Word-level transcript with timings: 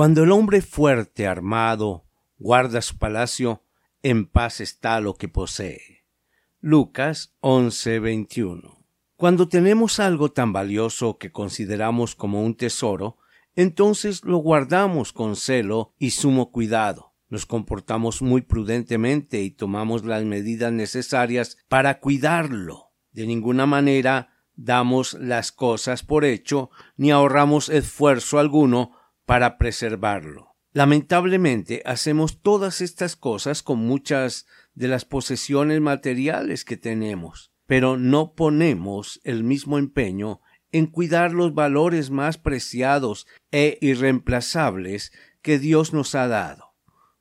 Cuando 0.00 0.22
el 0.22 0.32
hombre 0.32 0.62
fuerte, 0.62 1.26
armado, 1.26 2.06
guarda 2.38 2.80
su 2.80 2.96
palacio, 2.96 3.64
en 4.02 4.24
paz 4.24 4.62
está 4.62 4.98
lo 4.98 5.12
que 5.12 5.28
posee. 5.28 6.06
Lucas 6.58 7.36
11:21. 7.40 8.78
Cuando 9.16 9.46
tenemos 9.46 10.00
algo 10.00 10.32
tan 10.32 10.54
valioso 10.54 11.18
que 11.18 11.30
consideramos 11.30 12.14
como 12.14 12.42
un 12.42 12.54
tesoro, 12.54 13.18
entonces 13.54 14.24
lo 14.24 14.38
guardamos 14.38 15.12
con 15.12 15.36
celo 15.36 15.92
y 15.98 16.12
sumo 16.12 16.50
cuidado. 16.50 17.12
Nos 17.28 17.44
comportamos 17.44 18.22
muy 18.22 18.40
prudentemente 18.40 19.42
y 19.42 19.50
tomamos 19.50 20.06
las 20.06 20.24
medidas 20.24 20.72
necesarias 20.72 21.58
para 21.68 22.00
cuidarlo. 22.00 22.94
De 23.12 23.26
ninguna 23.26 23.66
manera 23.66 24.30
damos 24.54 25.12
las 25.12 25.52
cosas 25.52 26.02
por 26.02 26.24
hecho 26.24 26.70
ni 26.96 27.10
ahorramos 27.10 27.68
esfuerzo 27.68 28.38
alguno 28.38 28.92
para 29.30 29.58
preservarlo. 29.58 30.56
Lamentablemente 30.72 31.82
hacemos 31.86 32.42
todas 32.42 32.80
estas 32.80 33.14
cosas 33.14 33.62
con 33.62 33.78
muchas 33.78 34.44
de 34.74 34.88
las 34.88 35.04
posesiones 35.04 35.80
materiales 35.80 36.64
que 36.64 36.76
tenemos, 36.76 37.52
pero 37.64 37.96
no 37.96 38.34
ponemos 38.34 39.20
el 39.22 39.44
mismo 39.44 39.78
empeño 39.78 40.40
en 40.72 40.86
cuidar 40.86 41.32
los 41.32 41.54
valores 41.54 42.10
más 42.10 42.38
preciados 42.38 43.28
e 43.52 43.78
irreemplazables 43.80 45.12
que 45.42 45.60
Dios 45.60 45.92
nos 45.92 46.16
ha 46.16 46.26
dado, 46.26 46.74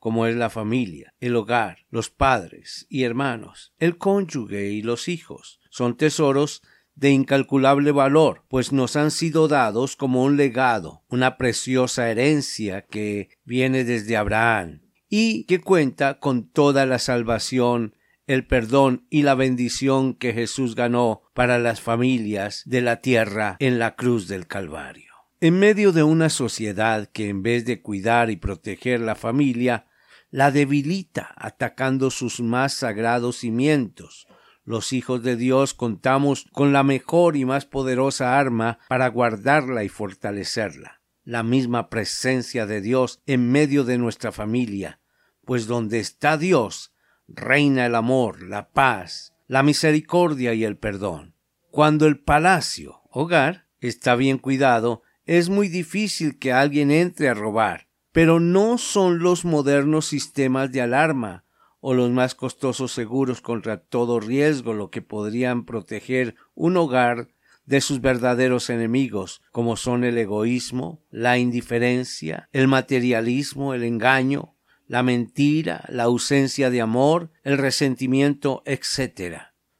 como 0.00 0.26
es 0.26 0.34
la 0.34 0.50
familia, 0.50 1.14
el 1.20 1.36
hogar, 1.36 1.86
los 1.88 2.10
padres 2.10 2.84
y 2.88 3.04
hermanos, 3.04 3.74
el 3.78 3.96
cónyuge 3.96 4.70
y 4.70 4.82
los 4.82 5.06
hijos. 5.06 5.60
Son 5.70 5.96
tesoros 5.96 6.62
de 6.94 7.10
incalculable 7.10 7.90
valor, 7.92 8.44
pues 8.48 8.72
nos 8.72 8.96
han 8.96 9.10
sido 9.10 9.48
dados 9.48 9.96
como 9.96 10.22
un 10.22 10.36
legado, 10.36 11.04
una 11.08 11.36
preciosa 11.36 12.10
herencia 12.10 12.82
que 12.82 13.30
viene 13.44 13.84
desde 13.84 14.16
Abraham 14.16 14.82
y 15.08 15.44
que 15.44 15.60
cuenta 15.60 16.18
con 16.18 16.48
toda 16.48 16.86
la 16.86 16.98
salvación, 16.98 17.94
el 18.26 18.46
perdón 18.46 19.06
y 19.10 19.22
la 19.22 19.34
bendición 19.34 20.14
que 20.14 20.32
Jesús 20.32 20.74
ganó 20.74 21.22
para 21.34 21.58
las 21.58 21.80
familias 21.80 22.62
de 22.66 22.80
la 22.82 23.00
tierra 23.00 23.56
en 23.58 23.78
la 23.78 23.94
cruz 23.94 24.28
del 24.28 24.46
Calvario. 24.46 25.12
En 25.40 25.58
medio 25.58 25.92
de 25.92 26.02
una 26.02 26.30
sociedad 26.30 27.08
que 27.12 27.28
en 27.28 27.42
vez 27.42 27.64
de 27.64 27.82
cuidar 27.82 28.30
y 28.30 28.36
proteger 28.36 29.00
la 29.00 29.16
familia, 29.16 29.86
la 30.30 30.50
debilita 30.50 31.34
atacando 31.36 32.10
sus 32.10 32.40
más 32.40 32.72
sagrados 32.72 33.38
cimientos, 33.38 34.26
los 34.64 34.92
hijos 34.92 35.22
de 35.22 35.36
Dios 35.36 35.74
contamos 35.74 36.46
con 36.52 36.72
la 36.72 36.82
mejor 36.82 37.36
y 37.36 37.44
más 37.44 37.66
poderosa 37.66 38.38
arma 38.38 38.78
para 38.88 39.08
guardarla 39.08 39.84
y 39.84 39.88
fortalecerla, 39.88 41.00
la 41.24 41.42
misma 41.42 41.88
presencia 41.88 42.66
de 42.66 42.80
Dios 42.80 43.20
en 43.26 43.50
medio 43.50 43.84
de 43.84 43.98
nuestra 43.98 44.32
familia, 44.32 45.00
pues 45.44 45.66
donde 45.66 45.98
está 45.98 46.36
Dios, 46.36 46.92
reina 47.26 47.86
el 47.86 47.94
amor, 47.94 48.42
la 48.42 48.70
paz, 48.70 49.34
la 49.46 49.62
misericordia 49.62 50.54
y 50.54 50.64
el 50.64 50.76
perdón. 50.76 51.34
Cuando 51.70 52.06
el 52.06 52.20
palacio, 52.20 53.00
hogar, 53.10 53.66
está 53.80 54.14
bien 54.14 54.38
cuidado, 54.38 55.02
es 55.24 55.48
muy 55.48 55.68
difícil 55.68 56.38
que 56.38 56.52
alguien 56.52 56.90
entre 56.90 57.28
a 57.28 57.34
robar, 57.34 57.88
pero 58.12 58.40
no 58.40 58.78
son 58.78 59.20
los 59.20 59.44
modernos 59.44 60.06
sistemas 60.06 60.70
de 60.70 60.82
alarma 60.82 61.44
o 61.84 61.94
los 61.94 62.10
más 62.10 62.36
costosos 62.36 62.92
seguros 62.92 63.40
contra 63.40 63.76
todo 63.76 64.20
riesgo 64.20 64.72
lo 64.72 64.90
que 64.90 65.02
podrían 65.02 65.66
proteger 65.66 66.36
un 66.54 66.76
hogar 66.76 67.28
de 67.66 67.80
sus 67.80 68.00
verdaderos 68.00 68.70
enemigos, 68.70 69.42
como 69.50 69.76
son 69.76 70.04
el 70.04 70.16
egoísmo, 70.16 71.02
la 71.10 71.38
indiferencia, 71.38 72.48
el 72.52 72.68
materialismo, 72.68 73.74
el 73.74 73.82
engaño, 73.82 74.54
la 74.86 75.02
mentira, 75.02 75.84
la 75.88 76.04
ausencia 76.04 76.70
de 76.70 76.80
amor, 76.80 77.30
el 77.42 77.58
resentimiento, 77.58 78.62
etc. 78.64 79.38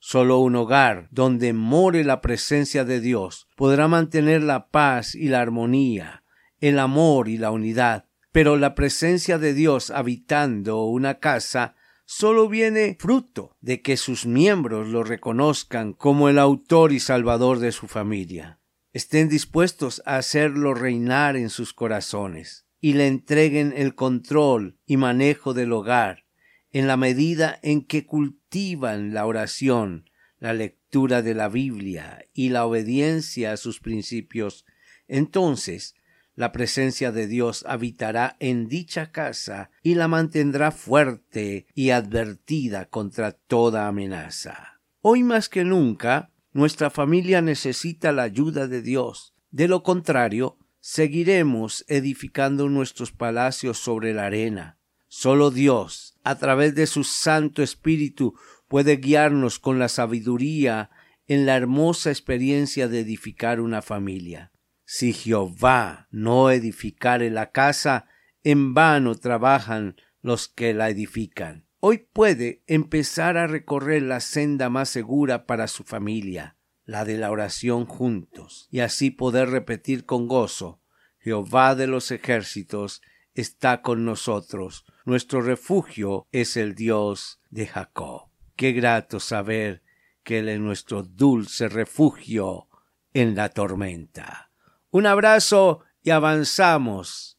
Solo 0.00 0.40
un 0.40 0.56
hogar 0.56 1.06
donde 1.12 1.52
more 1.52 2.02
la 2.02 2.20
presencia 2.20 2.84
de 2.84 3.00
Dios 3.00 3.46
podrá 3.54 3.86
mantener 3.86 4.42
la 4.42 4.68
paz 4.68 5.14
y 5.14 5.28
la 5.28 5.40
armonía, 5.40 6.24
el 6.58 6.80
amor 6.80 7.28
y 7.28 7.38
la 7.38 7.52
unidad. 7.52 8.06
Pero 8.32 8.56
la 8.56 8.74
presencia 8.74 9.38
de 9.38 9.54
Dios 9.54 9.90
habitando 9.90 10.86
una 10.86 11.20
casa 11.20 11.76
solo 12.04 12.48
viene 12.48 12.96
fruto 12.98 13.56
de 13.60 13.82
que 13.82 13.96
sus 13.96 14.26
miembros 14.26 14.88
lo 14.88 15.04
reconozcan 15.04 15.92
como 15.92 16.28
el 16.28 16.38
autor 16.38 16.92
y 16.92 17.00
salvador 17.00 17.58
de 17.58 17.72
su 17.72 17.86
familia, 17.86 18.60
estén 18.92 19.28
dispuestos 19.28 20.02
a 20.04 20.16
hacerlo 20.16 20.74
reinar 20.74 21.36
en 21.36 21.50
sus 21.50 21.72
corazones 21.72 22.66
y 22.80 22.92
le 22.94 23.06
entreguen 23.06 23.72
el 23.76 23.94
control 23.94 24.78
y 24.86 24.96
manejo 24.96 25.54
del 25.54 25.72
hogar 25.72 26.24
en 26.70 26.88
la 26.88 26.96
medida 26.96 27.58
en 27.62 27.86
que 27.86 28.04
cultivan 28.04 29.14
la 29.14 29.26
oración, 29.26 30.10
la 30.38 30.52
lectura 30.52 31.22
de 31.22 31.34
la 31.34 31.48
Biblia 31.48 32.26
y 32.34 32.48
la 32.48 32.66
obediencia 32.66 33.52
a 33.52 33.56
sus 33.56 33.80
principios, 33.80 34.66
entonces 35.06 35.94
la 36.34 36.52
presencia 36.52 37.12
de 37.12 37.26
Dios 37.26 37.64
habitará 37.68 38.36
en 38.40 38.68
dicha 38.68 39.12
casa 39.12 39.70
y 39.82 39.94
la 39.94 40.08
mantendrá 40.08 40.70
fuerte 40.70 41.66
y 41.74 41.90
advertida 41.90 42.86
contra 42.86 43.32
toda 43.32 43.86
amenaza. 43.86 44.80
Hoy 45.00 45.22
más 45.22 45.48
que 45.48 45.64
nunca, 45.64 46.30
nuestra 46.52 46.90
familia 46.90 47.42
necesita 47.42 48.12
la 48.12 48.22
ayuda 48.22 48.68
de 48.68 48.82
Dios. 48.82 49.34
De 49.50 49.68
lo 49.68 49.82
contrario, 49.82 50.58
seguiremos 50.80 51.84
edificando 51.88 52.68
nuestros 52.68 53.12
palacios 53.12 53.78
sobre 53.78 54.14
la 54.14 54.26
arena. 54.26 54.78
Solo 55.08 55.50
Dios, 55.50 56.18
a 56.24 56.38
través 56.38 56.74
de 56.74 56.86
su 56.86 57.04
Santo 57.04 57.62
Espíritu, 57.62 58.34
puede 58.68 58.96
guiarnos 58.96 59.58
con 59.58 59.78
la 59.78 59.88
sabiduría 59.88 60.90
en 61.26 61.46
la 61.46 61.56
hermosa 61.56 62.10
experiencia 62.10 62.88
de 62.88 63.00
edificar 63.00 63.60
una 63.60 63.80
familia. 63.82 64.50
Si 64.96 65.12
Jehová 65.12 66.06
no 66.12 66.52
edificare 66.52 67.28
la 67.28 67.50
casa, 67.50 68.06
en 68.44 68.74
vano 68.74 69.16
trabajan 69.16 69.96
los 70.22 70.46
que 70.46 70.72
la 70.72 70.88
edifican. 70.88 71.66
Hoy 71.80 72.06
puede 72.12 72.62
empezar 72.68 73.36
a 73.36 73.48
recorrer 73.48 74.02
la 74.02 74.20
senda 74.20 74.70
más 74.70 74.88
segura 74.88 75.46
para 75.46 75.66
su 75.66 75.82
familia, 75.82 76.58
la 76.84 77.04
de 77.04 77.18
la 77.18 77.32
oración 77.32 77.86
juntos, 77.86 78.68
y 78.70 78.78
así 78.78 79.10
poder 79.10 79.48
repetir 79.50 80.06
con 80.06 80.28
gozo 80.28 80.80
Jehová 81.18 81.74
de 81.74 81.88
los 81.88 82.12
ejércitos 82.12 83.02
está 83.34 83.82
con 83.82 84.04
nosotros, 84.04 84.84
nuestro 85.04 85.42
refugio 85.42 86.28
es 86.30 86.56
el 86.56 86.76
Dios 86.76 87.40
de 87.50 87.66
Jacob. 87.66 88.28
Qué 88.54 88.70
grato 88.70 89.18
saber 89.18 89.82
que 90.22 90.38
Él 90.38 90.48
es 90.48 90.60
nuestro 90.60 91.02
dulce 91.02 91.68
refugio 91.68 92.68
en 93.12 93.34
la 93.34 93.48
tormenta. 93.48 94.52
Un 94.94 95.06
abrazo 95.06 95.80
y 96.04 96.10
avanzamos. 96.10 97.36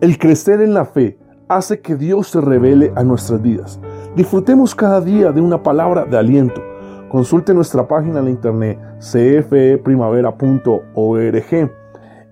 El 0.00 0.16
crecer 0.16 0.62
en 0.62 0.72
la 0.72 0.86
fe 0.86 1.18
hace 1.50 1.82
que 1.82 1.96
Dios 1.96 2.28
se 2.28 2.40
revele 2.40 2.94
a 2.96 3.04
nuestras 3.04 3.42
vidas. 3.42 3.78
Disfrutemos 4.16 4.74
cada 4.74 5.02
día 5.02 5.32
de 5.32 5.42
una 5.42 5.62
palabra 5.62 6.06
de 6.06 6.16
aliento 6.16 6.77
Consulte 7.10 7.54
nuestra 7.54 7.88
página 7.88 8.20
en 8.20 8.28
internet 8.28 8.78
cfeprimavera.org 9.00 11.70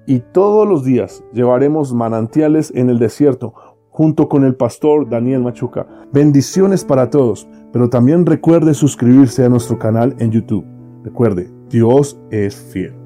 y 0.07 0.21
todos 0.21 0.69
los 0.69 0.85
días 0.85 1.25
llevaremos 1.33 1.95
manantiales 1.95 2.71
en 2.75 2.91
el 2.91 2.99
desierto 2.99 3.55
junto 3.89 4.29
con 4.29 4.45
el 4.45 4.55
pastor 4.55 5.09
Daniel 5.09 5.41
Machuca. 5.41 5.87
Bendiciones 6.13 6.85
para 6.85 7.09
todos, 7.09 7.49
pero 7.73 7.89
también 7.89 8.27
recuerde 8.27 8.75
suscribirse 8.75 9.45
a 9.45 9.49
nuestro 9.49 9.79
canal 9.79 10.15
en 10.19 10.31
YouTube. 10.31 10.67
Recuerde, 11.03 11.51
Dios 11.71 12.21
es 12.31 12.55
fiel. 12.55 13.06